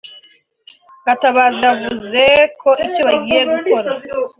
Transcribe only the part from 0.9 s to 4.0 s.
Gatabazi yavuze ko icyo bagiye gukora